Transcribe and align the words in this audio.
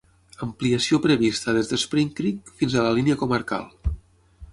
Ampliació 0.45 0.99
prevista 1.03 1.53
des 1.57 1.69
de 1.73 1.79
Spring 1.81 2.09
Creek 2.21 2.49
fins 2.61 2.73
a 2.81 2.87
la 2.87 2.95
línia 3.01 3.19
comarcal. 3.25 3.69